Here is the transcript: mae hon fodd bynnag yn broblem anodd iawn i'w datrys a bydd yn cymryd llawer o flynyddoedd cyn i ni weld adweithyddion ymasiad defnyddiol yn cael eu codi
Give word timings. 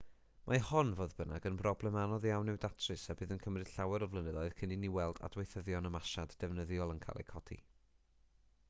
mae 0.51 0.61
hon 0.67 0.93
fodd 0.99 1.11
bynnag 1.17 1.43
yn 1.49 1.59
broblem 1.59 1.97
anodd 2.03 2.25
iawn 2.29 2.49
i'w 2.53 2.57
datrys 2.63 3.03
a 3.15 3.17
bydd 3.19 3.35
yn 3.35 3.43
cymryd 3.45 3.69
llawer 3.75 4.05
o 4.07 4.09
flynyddoedd 4.15 4.57
cyn 4.63 4.73
i 4.77 4.79
ni 4.85 4.91
weld 4.97 5.23
adweithyddion 5.29 5.91
ymasiad 5.93 6.37
defnyddiol 6.45 6.97
yn 6.97 7.05
cael 7.07 7.23
eu 7.25 7.31
codi 7.31 7.63